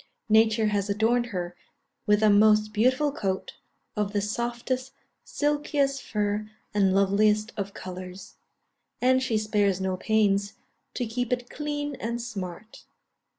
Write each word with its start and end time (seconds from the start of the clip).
Nature 0.29 0.65
has 0.69 0.89
adorned 0.89 1.27
her 1.27 1.55
with 2.07 2.23
a 2.23 2.29
most 2.31 2.73
beautiful 2.73 3.11
coat, 3.11 3.53
of 3.95 4.13
the 4.13 4.19
softest, 4.19 4.93
silkiest 5.23 6.01
fur 6.01 6.49
and 6.73 6.95
loveliest 6.95 7.51
of 7.55 7.75
colours; 7.75 8.35
and 8.99 9.21
she 9.21 9.37
spares 9.37 9.79
no 9.79 9.95
pains 9.95 10.53
to 10.95 11.05
keep 11.05 11.31
it 11.31 11.51
clean 11.51 11.93
and 11.97 12.19
smart. 12.19 12.83